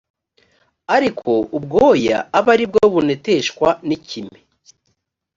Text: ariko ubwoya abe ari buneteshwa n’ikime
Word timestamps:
ariko 0.95 1.29
ubwoya 1.57 2.17
abe 2.37 2.49
ari 2.53 2.65
buneteshwa 2.93 3.69
n’ikime 3.87 4.39